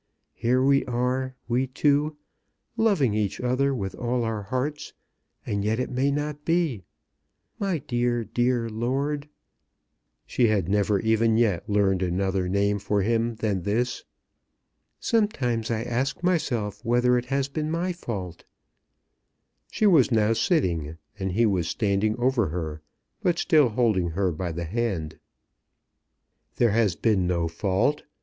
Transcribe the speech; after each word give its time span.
Here 0.33 0.63
we 0.63 0.83
are, 0.85 1.35
we 1.47 1.67
two, 1.67 2.17
loving 2.75 3.13
each 3.13 3.39
other 3.39 3.71
with 3.75 3.93
all 3.93 4.23
our 4.23 4.41
hearts, 4.41 4.93
and 5.45 5.63
yet 5.63 5.79
it 5.79 5.91
may 5.91 6.09
not 6.09 6.43
be. 6.43 6.85
My 7.59 7.77
dear, 7.77 8.23
dear 8.23 8.67
lord!" 8.67 9.29
She 10.25 10.47
had 10.47 10.67
never 10.67 10.99
even 11.01 11.37
yet 11.37 11.69
learned 11.69 12.01
another 12.01 12.49
name 12.49 12.79
for 12.79 13.03
him 13.03 13.35
than 13.35 13.61
this. 13.61 14.03
"Sometimes 14.99 15.69
I 15.69 15.83
ask 15.83 16.23
myself 16.23 16.83
whether 16.83 17.15
it 17.15 17.25
has 17.25 17.47
been 17.47 17.69
my 17.69 17.93
fault." 17.93 18.43
She 19.71 19.85
was 19.85 20.11
now 20.11 20.33
sitting, 20.33 20.97
and 21.19 21.33
he 21.33 21.45
was 21.45 21.67
standing 21.67 22.17
over 22.17 22.47
her, 22.47 22.81
but 23.21 23.37
still 23.37 23.69
holding 23.69 24.09
her 24.09 24.31
by 24.31 24.51
the 24.51 24.65
hand. 24.65 25.19
"There 26.55 26.71
has 26.71 26.95
been 26.95 27.27
no 27.27 27.47
fault. 27.47 28.01